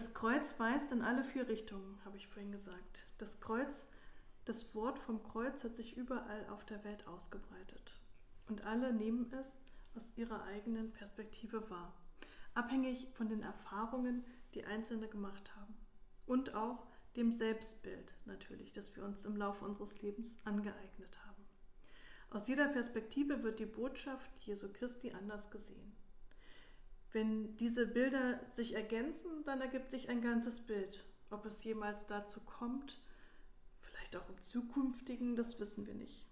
Das 0.00 0.14
Kreuz 0.14 0.58
weist 0.58 0.92
in 0.92 1.02
alle 1.02 1.22
vier 1.24 1.46
Richtungen, 1.46 2.02
habe 2.06 2.16
ich 2.16 2.26
vorhin 2.26 2.52
gesagt. 2.52 3.06
Das 3.18 3.38
Kreuz, 3.38 3.84
das 4.46 4.74
Wort 4.74 4.98
vom 4.98 5.22
Kreuz 5.22 5.62
hat 5.62 5.76
sich 5.76 5.94
überall 5.94 6.48
auf 6.48 6.64
der 6.64 6.82
Welt 6.84 7.06
ausgebreitet. 7.06 8.00
Und 8.48 8.64
alle 8.64 8.94
nehmen 8.94 9.30
es 9.30 9.60
aus 9.94 10.10
ihrer 10.16 10.42
eigenen 10.44 10.90
Perspektive 10.90 11.68
wahr. 11.68 11.94
Abhängig 12.54 13.10
von 13.12 13.28
den 13.28 13.42
Erfahrungen, 13.42 14.24
die 14.54 14.64
Einzelne 14.64 15.06
gemacht 15.06 15.54
haben. 15.54 15.76
Und 16.24 16.54
auch 16.54 16.86
dem 17.16 17.30
Selbstbild 17.30 18.14
natürlich, 18.24 18.72
das 18.72 18.96
wir 18.96 19.04
uns 19.04 19.26
im 19.26 19.36
Laufe 19.36 19.66
unseres 19.66 20.00
Lebens 20.00 20.34
angeeignet 20.44 21.26
haben. 21.26 21.44
Aus 22.30 22.48
jeder 22.48 22.68
Perspektive 22.68 23.42
wird 23.42 23.58
die 23.58 23.66
Botschaft 23.66 24.30
Jesu 24.46 24.72
Christi 24.72 25.12
anders 25.12 25.50
gesehen. 25.50 25.92
Wenn 27.12 27.56
diese 27.56 27.86
Bilder 27.86 28.40
sich 28.54 28.74
ergänzen, 28.74 29.44
dann 29.44 29.60
ergibt 29.60 29.90
sich 29.90 30.08
ein 30.08 30.22
ganzes 30.22 30.60
Bild. 30.60 31.04
Ob 31.30 31.44
es 31.44 31.64
jemals 31.64 32.06
dazu 32.06 32.40
kommt, 32.40 33.00
vielleicht 33.80 34.16
auch 34.16 34.28
im 34.28 34.40
zukünftigen, 34.40 35.34
das 35.36 35.58
wissen 35.58 35.86
wir 35.86 35.94
nicht. 35.94 36.26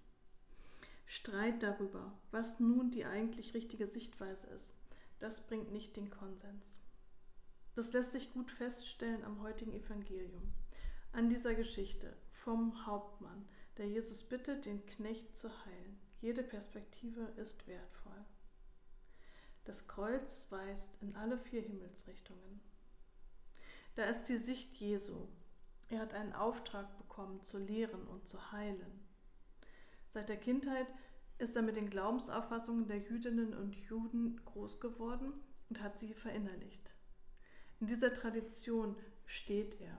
Streit 1.07 1.63
darüber, 1.63 2.13
was 2.31 2.61
nun 2.61 2.91
die 2.91 3.05
eigentlich 3.05 3.55
richtige 3.55 3.87
Sichtweise 3.87 4.47
ist, 4.49 4.75
das 5.19 5.47
bringt 5.47 5.73
nicht 5.73 5.97
den 5.97 6.11
Konsens. 6.11 6.81
Das 7.75 7.93
lässt 7.93 8.13
sich 8.13 8.33
gut 8.33 8.51
feststellen 8.51 9.25
am 9.25 9.41
heutigen 9.43 9.73
Evangelium, 9.73 10.53
an 11.13 11.29
dieser 11.29 11.55
Geschichte 11.55 12.17
vom 12.31 12.87
Hauptmann, 12.87 13.49
der 13.79 13.87
Jesus 13.87 14.23
bittet, 14.23 14.67
den 14.67 14.85
Knecht 14.87 15.37
zu 15.37 15.49
heilen. 15.65 15.99
Jede 16.21 16.43
Perspektive 16.43 17.23
ist 17.37 17.67
wertvoll. 17.67 18.25
Das 19.69 19.87
Kreuz 19.87 20.47
weist 20.49 20.97
in 21.03 21.15
alle 21.15 21.37
vier 21.37 21.61
Himmelsrichtungen. 21.61 22.63
Da 23.97 24.05
ist 24.05 24.25
die 24.25 24.39
Sicht 24.39 24.75
Jesu. 24.77 25.29
Er 25.91 25.99
hat 25.99 26.15
einen 26.15 26.33
Auftrag 26.33 26.97
bekommen, 26.97 27.45
zu 27.45 27.59
lehren 27.59 28.07
und 28.07 28.27
zu 28.27 28.51
heilen. 28.51 29.07
Seit 30.07 30.31
der 30.31 30.39
Kindheit 30.39 30.87
ist 31.37 31.55
er 31.55 31.61
mit 31.61 31.77
den 31.77 31.91
Glaubensauffassungen 31.91 32.87
der 32.87 32.97
Jüdinnen 32.97 33.53
und 33.53 33.75
Juden 33.75 34.43
groß 34.47 34.81
geworden 34.81 35.35
und 35.69 35.83
hat 35.83 35.99
sie 35.99 36.15
verinnerlicht. 36.15 36.95
In 37.79 37.89
dieser 37.89 38.15
Tradition 38.15 38.97
steht 39.27 39.79
er 39.83 39.99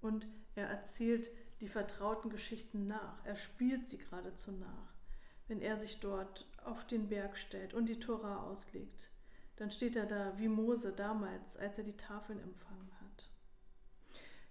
und 0.00 0.28
er 0.54 0.68
erzählt 0.68 1.28
die 1.58 1.66
vertrauten 1.66 2.30
Geschichten 2.30 2.86
nach, 2.86 3.24
er 3.24 3.34
spielt 3.34 3.88
sie 3.88 3.98
geradezu 3.98 4.52
nach 4.52 4.97
wenn 5.48 5.60
er 5.60 5.78
sich 5.78 5.98
dort 6.00 6.46
auf 6.64 6.86
den 6.86 7.08
Berg 7.08 7.36
stellt 7.36 7.74
und 7.74 7.86
die 7.86 7.98
Tora 7.98 8.44
auslegt, 8.44 9.10
dann 9.56 9.70
steht 9.70 9.96
er 9.96 10.06
da 10.06 10.38
wie 10.38 10.48
Mose 10.48 10.92
damals, 10.92 11.56
als 11.56 11.78
er 11.78 11.84
die 11.84 11.96
Tafeln 11.96 12.40
empfangen 12.40 12.90
hat. 13.00 13.30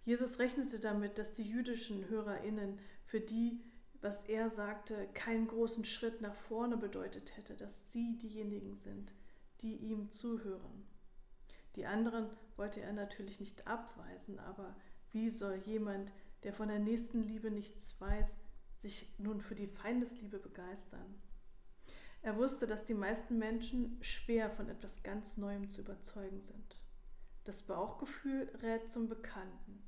Jesus 0.04 0.40
rechnete 0.40 0.80
damit, 0.80 1.18
dass 1.18 1.34
die 1.34 1.48
jüdischen 1.48 2.10
Hörerinnen, 2.10 2.80
für 3.06 3.22
die, 3.22 3.62
was 4.02 4.26
er 4.26 4.50
sagte, 4.50 5.08
keinen 5.14 5.48
großen 5.48 5.86
Schritt 5.86 6.20
nach 6.22 6.36
vorne 6.36 6.76
bedeutet 6.76 7.38
hätte, 7.38 7.56
dass 7.56 7.92
sie 7.92 8.18
diejenigen 8.18 8.76
sind, 8.76 9.14
die 9.62 9.76
ihm 9.76 10.12
zuhören. 10.12 10.86
Die 11.78 11.86
anderen 11.86 12.30
wollte 12.58 12.82
er 12.82 12.92
natürlich 12.92 13.40
nicht 13.40 13.66
abweisen, 13.68 14.40
aber 14.40 14.76
wie 15.12 15.30
soll 15.30 15.56
jemand, 15.56 16.12
der 16.44 16.54
von 16.54 16.68
der 16.68 16.80
nächsten 16.80 17.22
Liebe 17.24 17.50
nichts 17.50 18.00
weiß, 18.02 18.36
sich 18.80 19.10
nun 19.18 19.42
für 19.42 19.56
die 19.56 19.68
Feindesliebe 19.68 20.40
begeistern. 20.40 21.22
Er 22.22 22.38
wusste, 22.38 22.68
dass 22.68 22.86
die 22.86 22.94
meisten 22.94 23.38
Menschen 23.38 23.98
schwer 24.02 24.50
von 24.50 24.70
etwas 24.70 25.04
ganz 25.04 25.38
Neuem 25.38 25.70
zu 25.70 25.82
überzeugen 25.82 26.42
sind. 26.42 26.80
Das 27.44 27.64
Bauchgefühl 27.64 28.52
rät 28.62 28.90
zum 28.92 29.08
Bekannten. 29.08 29.82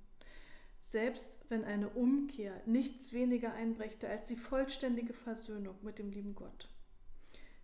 Selbst 0.78 1.40
wenn 1.50 1.66
eine 1.66 1.90
Umkehr 1.90 2.62
nichts 2.66 3.12
weniger 3.13 3.53
einbrächte 3.53 4.08
als 4.08 4.28
die 4.28 4.38
vollständige 4.38 5.13
Versöhnung 5.13 5.75
mit 5.81 6.00
dem 6.00 6.12
lieben 6.12 6.36
Gott. 6.36 6.69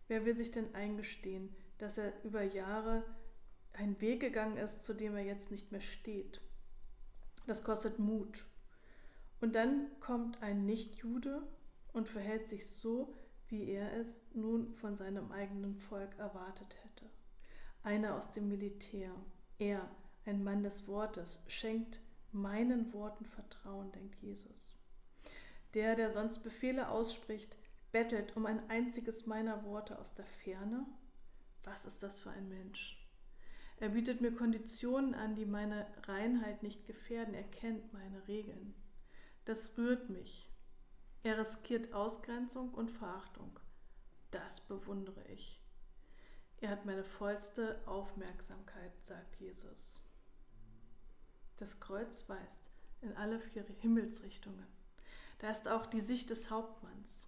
Wer 0.08 0.26
will 0.26 0.36
sich 0.36 0.52
denn 0.52 0.76
eingestehen, 0.76 1.56
dass 1.78 1.98
er 1.98 2.14
über 2.24 2.44
Jahre 2.44 3.04
einen 3.74 4.00
Weg 4.02 4.20
gegangen 4.20 4.58
ist, 4.58 4.84
zu 4.84 4.94
dem 4.94 5.16
er 5.16 5.24
jetzt 5.24 5.50
nicht 5.50 5.72
mehr 5.72 5.82
steht? 5.82 6.42
Das 7.48 7.64
kostet 7.64 7.98
Mut 7.98 8.46
und 9.42 9.56
dann 9.56 9.90
kommt 10.00 10.42
ein 10.42 10.66
Nichtjude 10.66 11.48
und 11.94 12.08
verhält 12.08 12.50
sich 12.50 12.70
so, 12.70 13.16
wie 13.48 13.70
er 13.70 13.94
es 13.94 14.20
nun 14.34 14.74
von 14.74 14.96
seinem 14.96 15.32
eigenen 15.32 15.76
Volk 15.76 16.18
erwartet 16.18 16.76
hätte. 16.84 17.10
Einer 17.84 18.16
aus 18.16 18.32
dem 18.32 18.50
Militär, 18.50 19.12
er, 19.60 19.90
ein 20.26 20.44
Mann 20.44 20.64
des 20.64 20.88
Wortes, 20.88 21.40
schenkt 21.48 22.02
meinen 22.32 22.92
Worten 22.94 23.26
Vertrauen, 23.26 23.92
denkt 23.92 24.16
Jesus. 24.22 24.72
Der, 25.74 25.96
der 25.96 26.12
sonst 26.12 26.42
Befehle 26.42 26.90
ausspricht, 26.90 27.58
bettelt 27.92 28.36
um 28.36 28.46
ein 28.46 28.70
einziges 28.70 29.26
meiner 29.26 29.64
Worte 29.66 30.00
aus 30.00 30.16
der 30.16 30.26
Ferne? 30.26 30.86
Was 31.64 31.86
ist 31.86 32.02
das 32.02 32.20
für 32.20 32.32
ein 32.32 32.50
Mensch? 32.50 33.02
Er 33.78 33.90
bietet 33.90 34.22
mir 34.22 34.32
Konditionen 34.32 35.16
an, 35.16 35.36
die 35.36 35.46
meine 35.46 35.86
Reinheit 36.04 36.64
nicht 36.64 36.86
gefährden. 36.88 37.34
Er 37.34 37.44
kennt 37.44 37.92
meine 37.92 38.26
Regeln. 38.28 38.74
Das 39.46 39.78
rührt 39.78 40.10
mich. 40.10 40.52
Er 41.22 41.38
riskiert 41.38 41.94
Ausgrenzung 41.94 42.74
und 42.74 42.90
Verachtung. 42.90 43.60
Das 44.32 44.60
bewundere 44.62 45.24
ich. 45.28 45.62
Er 46.58 46.72
hat 46.72 46.86
meine 46.86 47.04
vollste 47.04 47.80
Aufmerksamkeit, 47.88 48.92
sagt 49.04 49.40
Jesus. 49.40 50.02
Das 51.58 51.80
Kreuz 51.80 52.28
weist 52.28 52.72
in 53.02 53.16
alle 53.16 53.40
vier 53.40 53.64
Himmelsrichtungen. 53.82 54.66
Da 55.38 55.52
ist 55.52 55.68
auch 55.68 55.86
die 55.86 56.02
Sicht 56.02 56.32
des 56.32 56.50
Hauptmanns. 56.50 57.28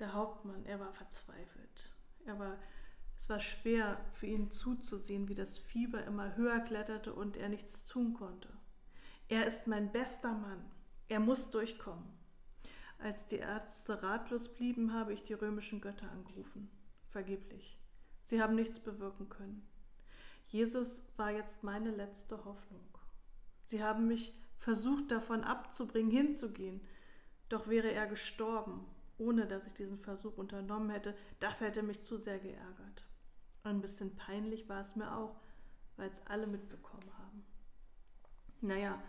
Der 0.00 0.12
Hauptmann, 0.12 0.66
er 0.66 0.80
war 0.80 0.92
verzweifelt. 0.92 1.92
Er 2.26 2.38
war, 2.40 2.58
es 3.16 3.28
war 3.28 3.38
schwer 3.38 4.04
für 4.14 4.26
ihn 4.26 4.50
zuzusehen, 4.50 5.28
wie 5.28 5.34
das 5.34 5.56
Fieber 5.56 6.02
immer 6.04 6.34
höher 6.34 6.58
kletterte 6.58 7.14
und 7.14 7.36
er 7.36 7.48
nichts 7.48 7.84
tun 7.84 8.14
konnte. 8.14 8.48
Er 9.28 9.46
ist 9.46 9.66
mein 9.66 9.90
bester 9.90 10.32
Mann. 10.32 10.64
Er 11.08 11.20
muss 11.20 11.50
durchkommen. 11.50 12.04
Als 12.98 13.26
die 13.26 13.36
Ärzte 13.36 14.02
ratlos 14.02 14.48
blieben, 14.48 14.92
habe 14.92 15.12
ich 15.12 15.22
die 15.22 15.34
römischen 15.34 15.80
Götter 15.80 16.10
angerufen. 16.10 16.70
Vergeblich. 17.10 17.78
Sie 18.22 18.42
haben 18.42 18.54
nichts 18.54 18.78
bewirken 18.78 19.28
können. 19.28 19.66
Jesus 20.48 21.02
war 21.16 21.30
jetzt 21.30 21.62
meine 21.62 21.90
letzte 21.90 22.44
Hoffnung. 22.44 22.86
Sie 23.64 23.82
haben 23.82 24.06
mich 24.06 24.34
versucht 24.58 25.10
davon 25.10 25.44
abzubringen, 25.44 26.10
hinzugehen. 26.10 26.80
Doch 27.48 27.68
wäre 27.68 27.92
er 27.92 28.06
gestorben, 28.06 28.86
ohne 29.18 29.46
dass 29.46 29.66
ich 29.66 29.74
diesen 29.74 29.98
Versuch 29.98 30.36
unternommen 30.36 30.90
hätte, 30.90 31.14
das 31.40 31.60
hätte 31.60 31.82
mich 31.82 32.02
zu 32.02 32.16
sehr 32.16 32.38
geärgert. 32.38 33.06
Ein 33.62 33.80
bisschen 33.80 34.16
peinlich 34.16 34.68
war 34.68 34.80
es 34.80 34.96
mir 34.96 35.16
auch, 35.16 35.36
weil 35.96 36.10
es 36.10 36.26
alle 36.26 36.46
mitbekommen 36.46 37.10
haben. 37.18 37.44
Naja, 38.60 39.02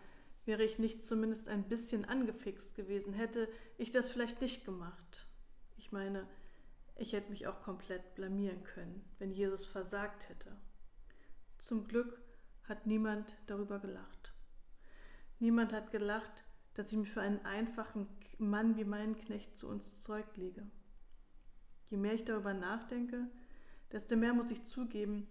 wäre 0.46 0.64
ich 0.64 0.80
nicht 0.80 1.06
zumindest 1.06 1.50
ein 1.50 1.68
bisschen 1.68 2.06
angefixt 2.06 2.76
gewesen, 2.76 3.14
hätte 3.14 3.50
ich 3.78 3.92
das 3.92 4.08
vielleicht 4.08 4.42
nicht 4.42 4.66
gemacht. 4.66 5.28
Ich 5.78 5.92
meine, 5.92 6.28
ich 6.96 7.14
hätte 7.14 7.32
mich 7.32 7.48
auch 7.48 7.62
komplett 7.62 8.16
blamieren 8.16 8.64
können, 8.64 9.04
wenn 9.20 9.32
Jesus 9.32 9.66
versagt 9.66 10.30
hätte. 10.30 10.56
Zum 11.58 11.88
Glück 11.88 12.22
hat 12.64 12.86
niemand 12.86 13.36
darüber 13.48 13.80
gelacht. 13.80 14.34
Niemand 15.40 15.74
hat 15.74 15.92
gelacht, 15.92 16.44
dass 16.76 16.92
ich 16.92 16.98
mich 16.98 17.10
für 17.10 17.22
einen 17.22 17.44
einfachen 17.46 18.08
Mann 18.38 18.78
wie 18.78 18.86
meinen 18.86 19.16
Knecht 19.16 19.58
zu 19.58 19.68
uns 19.68 20.02
Zeug 20.02 20.26
lege. 20.36 20.66
Je 21.90 21.98
mehr 21.98 22.14
ich 22.14 22.26
darüber 22.26 22.54
nachdenke, 22.54 23.28
desto 23.92 24.16
mehr 24.16 24.34
muss 24.34 24.52
ich 24.52 24.66
zugeben, 24.66 25.28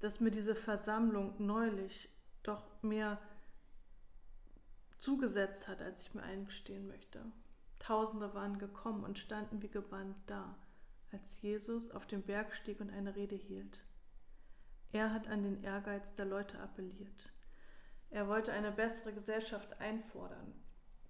dass 0.00 0.20
mir 0.20 0.30
diese 0.30 0.54
Versammlung 0.54 1.34
neulich 1.38 2.08
doch 2.42 2.82
mehr 2.82 3.20
zugesetzt 4.98 5.68
hat, 5.68 5.82
als 5.82 6.02
ich 6.02 6.14
mir 6.14 6.22
eingestehen 6.22 6.86
möchte. 6.86 7.20
Tausende 7.78 8.34
waren 8.34 8.58
gekommen 8.58 9.04
und 9.04 9.18
standen 9.18 9.62
wie 9.62 9.68
gebannt 9.68 10.16
da, 10.26 10.56
als 11.12 11.40
Jesus 11.40 11.90
auf 11.90 12.06
den 12.06 12.22
Berg 12.22 12.54
stieg 12.54 12.80
und 12.80 12.90
eine 12.90 13.16
Rede 13.16 13.36
hielt. 13.36 13.80
Er 14.92 15.12
hat 15.12 15.28
an 15.28 15.42
den 15.42 15.62
Ehrgeiz 15.62 16.14
der 16.14 16.24
Leute 16.24 16.58
appelliert. 16.60 17.32
Er 18.10 18.26
wollte 18.26 18.52
eine 18.52 18.72
bessere 18.72 19.12
Gesellschaft 19.12 19.80
einfordern. 19.80 20.54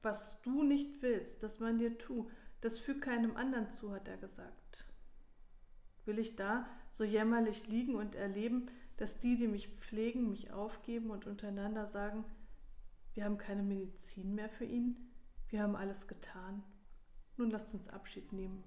Was 0.02 0.40
du 0.42 0.62
nicht 0.62 1.02
willst, 1.02 1.42
dass 1.42 1.60
man 1.60 1.78
dir 1.78 1.96
tu, 1.96 2.30
das 2.60 2.78
füg 2.78 3.02
keinem 3.02 3.36
anderen 3.36 3.70
zu, 3.70 3.92
hat 3.92 4.08
er 4.08 4.16
gesagt. 4.16 4.84
Will 6.04 6.18
ich 6.18 6.36
da 6.36 6.66
so 6.92 7.04
jämmerlich 7.04 7.68
liegen 7.68 7.94
und 7.94 8.14
erleben, 8.14 8.70
dass 8.96 9.18
die, 9.18 9.36
die 9.36 9.46
mich 9.46 9.68
pflegen, 9.68 10.28
mich 10.28 10.50
aufgeben 10.52 11.10
und 11.10 11.26
untereinander 11.26 11.86
sagen, 11.86 12.24
wir 13.18 13.24
haben 13.24 13.36
keine 13.36 13.64
Medizin 13.64 14.36
mehr 14.36 14.48
für 14.48 14.64
ihn. 14.64 14.96
Wir 15.48 15.64
haben 15.64 15.74
alles 15.74 16.06
getan. 16.06 16.62
Nun 17.36 17.50
lasst 17.50 17.74
uns 17.74 17.88
Abschied 17.88 18.32
nehmen. 18.32 18.62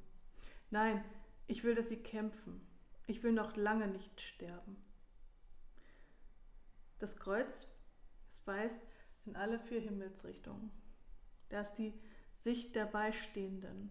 Nein, 0.72 1.02
ich 1.48 1.64
will, 1.64 1.74
dass 1.74 1.88
Sie 1.88 2.04
kämpfen. 2.04 2.60
Ich 3.08 3.24
will 3.24 3.32
noch 3.32 3.56
lange 3.56 3.88
nicht 3.88 4.20
sterben. 4.20 4.76
Das 7.00 7.16
Kreuz, 7.16 7.66
es 8.34 8.46
weist 8.46 8.82
in 9.26 9.38
alle 9.38 9.58
vier 9.58 9.80
Himmelsrichtungen. 9.80 10.70
Da 11.48 11.62
ist 11.62 11.76
die 11.76 11.94
Sicht 12.40 12.76
der 12.76 12.88
Beistehenden. 12.88 13.90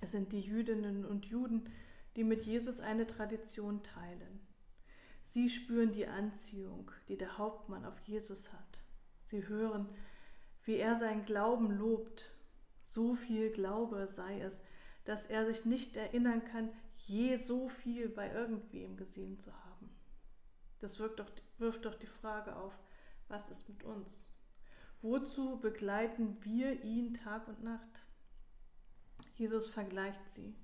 Es 0.00 0.10
sind 0.10 0.32
die 0.32 0.40
Jüdinnen 0.40 1.04
und 1.04 1.26
Juden, 1.26 1.70
die 2.16 2.24
mit 2.24 2.42
Jesus 2.42 2.80
eine 2.80 3.06
Tradition 3.06 3.84
teilen. 3.84 4.40
Sie 5.22 5.48
spüren 5.48 5.92
die 5.92 6.08
Anziehung, 6.08 6.90
die 7.06 7.16
der 7.16 7.38
Hauptmann 7.38 7.84
auf 7.84 8.00
Jesus 8.00 8.52
hat. 8.52 8.81
Sie 9.32 9.48
hören, 9.48 9.88
wie 10.64 10.76
er 10.76 10.94
seinen 10.96 11.24
Glauben 11.24 11.70
lobt. 11.70 12.30
So 12.82 13.14
viel 13.14 13.50
Glaube 13.50 14.06
sei 14.06 14.38
es, 14.38 14.60
dass 15.06 15.26
er 15.26 15.46
sich 15.46 15.64
nicht 15.64 15.96
erinnern 15.96 16.44
kann, 16.44 16.70
je 17.06 17.38
so 17.38 17.70
viel 17.70 18.10
bei 18.10 18.30
irgendwem 18.30 18.98
gesehen 18.98 19.40
zu 19.40 19.50
haben. 19.64 19.88
Das 20.80 20.98
wirft 20.98 21.18
doch, 21.18 21.30
wirft 21.56 21.86
doch 21.86 21.94
die 21.94 22.06
Frage 22.06 22.54
auf, 22.56 22.78
was 23.28 23.48
ist 23.48 23.66
mit 23.70 23.82
uns? 23.84 24.28
Wozu 25.00 25.58
begleiten 25.58 26.36
wir 26.42 26.84
ihn 26.84 27.14
Tag 27.14 27.48
und 27.48 27.64
Nacht? 27.64 28.06
Jesus 29.36 29.66
vergleicht 29.66 30.30
sie. 30.30 30.54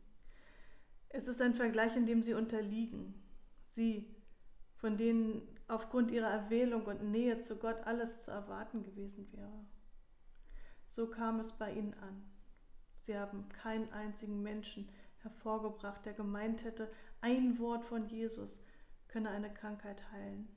Es 1.09 1.27
ist 1.27 1.41
ein 1.41 1.55
Vergleich, 1.55 1.97
in 1.97 2.05
dem 2.05 2.23
sie 2.23 2.35
unterliegen. 2.35 3.15
Sie, 3.65 4.15
von 4.79 4.97
denen 4.97 5.43
aufgrund 5.67 6.11
ihrer 6.11 6.31
Erwählung 6.31 6.87
und 6.87 7.11
Nähe 7.11 7.41
zu 7.41 7.57
Gott 7.57 7.81
alles 7.87 8.23
zu 8.23 8.31
erwarten 8.31 8.83
gewesen 8.83 9.31
wäre. 9.33 9.67
So 10.87 11.09
kam 11.09 11.39
es 11.41 11.53
bei 11.53 11.73
ihnen 11.73 11.95
an. 11.95 12.25
Sie 13.01 13.17
haben 13.17 13.49
keinen 13.49 13.93
einzigen 13.93 14.43
Menschen 14.43 14.89
hervorgebracht, 15.19 16.05
der 16.07 16.15
gemeint 16.15 16.65
hätte, 16.65 16.91
ein 17.21 17.59
Wort 17.59 17.85
von 17.85 18.07
Jesus 18.07 18.61
könne 19.09 19.31
eine 19.31 19.53
Krankheit 19.53 20.11
heilen. 20.13 20.49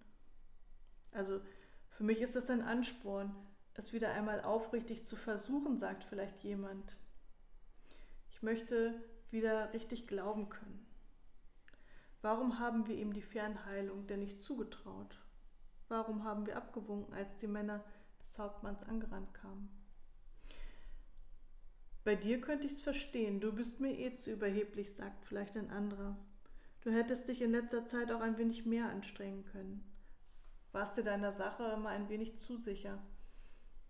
Also 1.13 1.41
für 1.89 2.03
mich 2.03 2.21
ist 2.21 2.35
das 2.35 2.49
ein 2.49 2.61
Ansporn, 2.61 3.35
es 3.73 3.93
wieder 3.93 4.11
einmal 4.11 4.41
aufrichtig 4.41 5.05
zu 5.05 5.15
versuchen, 5.15 5.77
sagt 5.77 6.03
vielleicht 6.03 6.43
jemand. 6.43 6.97
Ich 8.29 8.41
möchte 8.41 9.01
wieder 9.29 9.73
richtig 9.73 10.07
glauben 10.07 10.49
können. 10.49 10.85
Warum 12.21 12.59
haben 12.59 12.87
wir 12.87 12.95
ihm 12.95 13.13
die 13.13 13.21
Fernheilung 13.21 14.05
denn 14.07 14.19
nicht 14.19 14.41
zugetraut? 14.41 15.17
Warum 15.87 16.23
haben 16.23 16.45
wir 16.45 16.55
abgewunken, 16.55 17.13
als 17.13 17.37
die 17.37 17.47
Männer 17.47 17.83
des 18.23 18.37
Hauptmanns 18.37 18.83
angerannt 18.83 19.33
kamen? 19.33 19.69
Bei 22.03 22.15
dir 22.15 22.41
könnte 22.41 22.65
ich 22.65 22.73
es 22.73 22.81
verstehen, 22.81 23.39
du 23.41 23.51
bist 23.51 23.79
mir 23.79 23.97
eh 23.97 24.13
zu 24.13 24.31
überheblich, 24.31 24.95
sagt 24.95 25.25
vielleicht 25.25 25.57
ein 25.57 25.69
anderer. 25.69 26.17
Du 26.81 26.91
hättest 26.91 27.27
dich 27.27 27.41
in 27.41 27.51
letzter 27.51 27.85
Zeit 27.85 28.11
auch 28.11 28.21
ein 28.21 28.37
wenig 28.37 28.65
mehr 28.65 28.89
anstrengen 28.89 29.45
können. 29.45 29.83
Warst 30.71 30.97
dir 30.97 31.03
deiner 31.03 31.31
Sache 31.31 31.63
immer 31.75 31.89
ein 31.89 32.09
wenig 32.09 32.37
zu 32.39 32.57
sicher. 32.57 32.97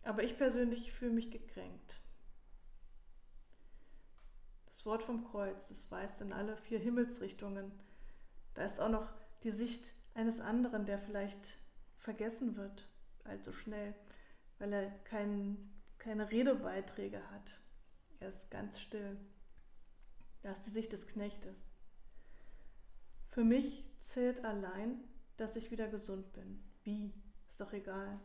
Aber 0.03 0.23
ich 0.23 0.37
persönlich 0.37 0.91
fühle 0.91 1.13
mich 1.13 1.31
gekränkt. 1.31 2.01
Das 4.65 4.85
Wort 4.85 5.03
vom 5.03 5.23
Kreuz, 5.23 5.69
es 5.69 5.91
weist 5.91 6.21
in 6.21 6.33
alle 6.33 6.57
vier 6.57 6.79
Himmelsrichtungen. 6.79 7.71
Da 8.53 8.65
ist 8.65 8.79
auch 8.79 8.89
noch 8.89 9.07
die 9.43 9.51
Sicht 9.51 9.93
eines 10.13 10.39
anderen, 10.39 10.85
der 10.85 10.99
vielleicht 10.99 11.57
vergessen 11.97 12.55
wird 12.57 12.87
allzu 13.25 13.53
schnell, 13.53 13.93
weil 14.59 14.73
er 14.73 14.89
kein, 15.03 15.57
keine 15.97 16.31
Redebeiträge 16.31 17.21
hat. 17.31 17.59
Er 18.19 18.29
ist 18.29 18.49
ganz 18.51 18.79
still. 18.79 19.17
Da 20.41 20.51
ist 20.51 20.63
die 20.63 20.71
Sicht 20.71 20.91
des 20.91 21.07
Knechtes. 21.07 21.57
Für 23.27 23.43
mich 23.43 23.85
zählt 23.99 24.43
allein, 24.43 24.99
dass 25.37 25.55
ich 25.55 25.71
wieder 25.71 25.87
gesund 25.87 26.33
bin. 26.33 26.63
Wie? 26.83 27.13
Ist 27.47 27.61
doch 27.61 27.73
egal. 27.73 28.19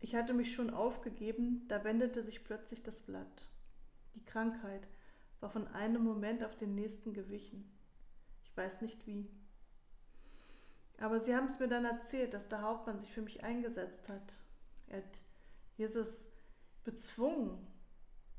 Ich 0.00 0.14
hatte 0.14 0.32
mich 0.32 0.54
schon 0.54 0.70
aufgegeben, 0.70 1.66
da 1.68 1.82
wendete 1.84 2.22
sich 2.22 2.44
plötzlich 2.44 2.82
das 2.82 3.00
Blatt. 3.00 3.48
Die 4.14 4.24
Krankheit 4.24 4.86
war 5.40 5.50
von 5.50 5.66
einem 5.68 6.02
Moment 6.04 6.44
auf 6.44 6.56
den 6.56 6.74
nächsten 6.74 7.12
gewichen. 7.12 7.70
Weiß 8.58 8.80
nicht 8.80 9.06
wie. 9.06 9.30
Aber 10.98 11.20
sie 11.20 11.32
haben 11.36 11.46
es 11.46 11.60
mir 11.60 11.68
dann 11.68 11.84
erzählt, 11.84 12.34
dass 12.34 12.48
der 12.48 12.62
Hauptmann 12.62 12.98
sich 12.98 13.12
für 13.12 13.22
mich 13.22 13.44
eingesetzt 13.44 14.08
hat. 14.08 14.40
Er 14.88 14.98
hat 14.98 15.20
Jesus 15.76 16.26
bezwungen, 16.82 17.64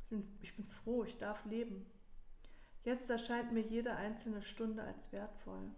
ich 0.02 0.10
bin, 0.10 0.38
ich 0.42 0.56
bin 0.58 0.68
froh, 0.68 1.06
ich 1.06 1.18
darf 1.18 1.46
leben. 1.46 1.90
Jetzt 2.84 3.10
erscheint 3.10 3.54
mir 3.54 3.62
jede 3.62 3.96
einzelne 3.96 4.42
Stunde 4.42 4.84
als 4.84 5.10
wertvoll. 5.14 5.72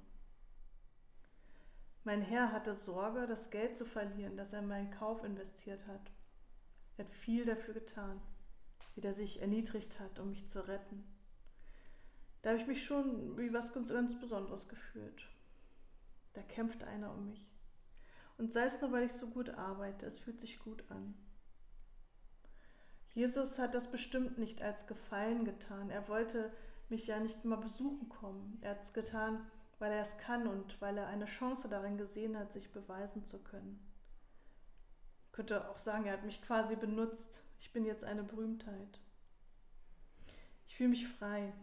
Mein 2.03 2.23
Herr 2.23 2.51
hatte 2.51 2.73
Sorge, 2.73 3.27
das 3.27 3.51
Geld 3.51 3.77
zu 3.77 3.85
verlieren, 3.85 4.37
das 4.37 4.53
er 4.53 4.59
in 4.61 4.67
meinen 4.67 4.89
Kauf 4.89 5.23
investiert 5.23 5.85
hat. 5.85 6.11
Er 6.97 7.05
hat 7.05 7.13
viel 7.13 7.45
dafür 7.45 7.75
getan, 7.75 8.19
wie 8.95 9.01
er 9.01 9.13
sich 9.13 9.39
erniedrigt 9.39 9.99
hat, 9.99 10.17
um 10.17 10.29
mich 10.29 10.49
zu 10.49 10.67
retten. 10.67 11.03
Da 12.41 12.49
habe 12.49 12.59
ich 12.59 12.67
mich 12.67 12.83
schon 12.83 13.37
wie 13.37 13.53
was 13.53 13.73
ganz, 13.73 13.89
ganz 13.89 14.19
Besonderes 14.19 14.67
gefühlt. 14.67 15.27
Da 16.33 16.41
kämpft 16.41 16.83
einer 16.83 17.13
um 17.13 17.27
mich. 17.27 17.45
Und 18.37 18.51
sei 18.51 18.65
es 18.65 18.81
nur, 18.81 18.91
weil 18.91 19.03
ich 19.03 19.13
so 19.13 19.27
gut 19.27 19.49
arbeite, 19.51 20.05
es 20.05 20.17
fühlt 20.17 20.39
sich 20.39 20.59
gut 20.59 20.83
an. 20.89 21.13
Jesus 23.13 23.59
hat 23.59 23.75
das 23.75 23.91
bestimmt 23.91 24.37
nicht 24.37 24.61
als 24.61 24.87
Gefallen 24.87 25.45
getan. 25.45 25.89
Er 25.89 26.07
wollte 26.07 26.51
mich 26.89 27.07
ja 27.07 27.19
nicht 27.19 27.43
mal 27.45 27.57
besuchen 27.57 28.09
kommen. 28.09 28.57
Er 28.61 28.71
hat 28.71 28.83
es 28.83 28.93
getan, 28.93 29.45
weil 29.79 29.91
er 29.91 30.01
es 30.01 30.17
kann 30.17 30.47
und 30.47 30.79
weil 30.81 30.97
er 30.97 31.07
eine 31.07 31.25
Chance 31.25 31.67
darin 31.67 31.97
gesehen 31.97 32.37
hat, 32.37 32.53
sich 32.53 32.71
beweisen 32.71 33.25
zu 33.25 33.43
können. 33.43 33.79
Ich 35.25 35.33
könnte 35.33 35.69
auch 35.69 35.79
sagen, 35.79 36.05
er 36.05 36.13
hat 36.13 36.25
mich 36.25 36.41
quasi 36.41 36.75
benutzt. 36.75 37.43
Ich 37.59 37.71
bin 37.73 37.85
jetzt 37.85 38.03
eine 38.03 38.23
Berühmtheit. 38.23 38.99
Ich 40.67 40.75
fühle 40.75 40.89
mich 40.89 41.07
frei. 41.07 41.53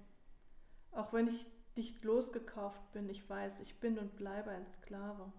Auch 0.93 1.13
wenn 1.13 1.29
ich 1.29 1.47
nicht 1.77 2.05
losgekauft 2.05 2.93
bin, 2.93 3.09
ich 3.09 3.29
weiß, 3.29 3.61
ich 3.61 3.79
bin 3.79 3.99
und 3.99 4.17
bleibe 4.17 4.51
ein 4.51 4.67
Sklave. 4.67 5.33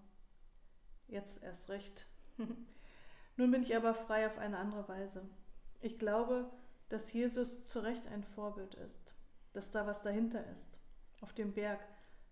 Jetzt 1.06 1.42
erst 1.42 1.68
recht. 1.68 2.06
Nun 3.36 3.50
bin 3.50 3.62
ich 3.62 3.76
aber 3.76 3.94
frei 3.94 4.26
auf 4.26 4.38
eine 4.38 4.58
andere 4.58 4.88
Weise. 4.88 5.22
Ich 5.80 5.98
glaube, 5.98 6.50
dass 6.88 7.12
Jesus 7.12 7.64
zu 7.64 7.80
Recht 7.80 8.06
ein 8.08 8.24
Vorbild 8.24 8.74
ist, 8.74 9.14
dass 9.52 9.70
da 9.70 9.86
was 9.86 10.02
dahinter 10.02 10.44
ist. 10.58 10.78
Auf 11.20 11.32
dem 11.32 11.52
Berg, 11.52 11.80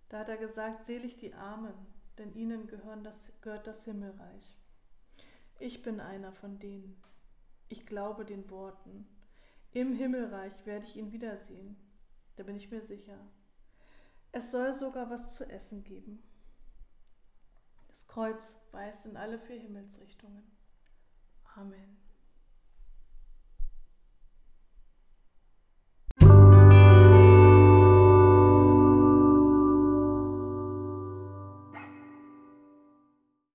da 0.08 0.20
hat 0.20 0.28
er 0.28 0.36
gesagt, 0.36 0.86
selig 0.86 1.16
die 1.16 1.34
Armen, 1.34 1.74
denn 2.18 2.34
ihnen 2.34 2.68
das, 3.02 3.16
gehört 3.40 3.66
das 3.66 3.84
Himmelreich. 3.84 4.58
Ich 5.58 5.82
bin 5.82 6.00
einer 6.00 6.32
von 6.32 6.58
denen. 6.58 7.02
Ich 7.68 7.86
glaube 7.86 8.24
den 8.24 8.48
Worten. 8.50 9.06
Im 9.72 9.94
Himmelreich 9.94 10.54
werde 10.64 10.86
ich 10.86 10.96
ihn 10.96 11.12
wiedersehen. 11.12 11.76
Da 12.38 12.44
bin 12.44 12.54
ich 12.54 12.70
mir 12.70 12.80
sicher. 12.80 13.18
Es 14.30 14.52
soll 14.52 14.72
sogar 14.72 15.10
was 15.10 15.34
zu 15.34 15.44
essen 15.50 15.82
geben. 15.82 16.22
Das 17.88 18.06
Kreuz 18.06 18.54
weist 18.70 19.06
in 19.06 19.16
alle 19.16 19.40
vier 19.40 19.58
Himmelsrichtungen. 19.58 20.44
Amen. 21.56 21.96